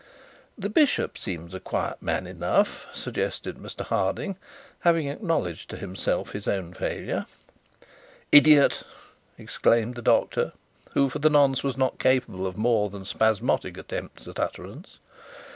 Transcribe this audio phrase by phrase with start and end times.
[0.57, 4.35] 'The bishop seems a quiet man enough,' suggested Mr Harding,
[4.79, 7.27] having acknowledged to himself his own failure.
[8.31, 8.81] 'Idiot!'
[9.37, 10.53] exclaimed the doctor,
[10.95, 14.97] who for the nonce was not capable of more than spasmodic attempts at utterance.